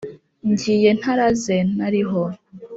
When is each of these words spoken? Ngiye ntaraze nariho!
Ngiye 0.49 0.89
ntaraze 0.99 1.57
nariho! 1.75 2.21